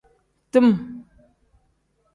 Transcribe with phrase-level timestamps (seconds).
[0.51, 0.67] Tim.